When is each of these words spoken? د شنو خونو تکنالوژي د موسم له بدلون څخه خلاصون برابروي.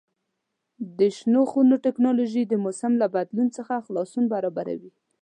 د 0.97 0.99
شنو 1.17 1.41
خونو 1.51 1.75
تکنالوژي 1.87 2.43
د 2.47 2.53
موسم 2.63 2.93
له 3.01 3.07
بدلون 3.15 3.47
څخه 3.57 3.83
خلاصون 3.85 4.23
برابروي. 4.33 4.91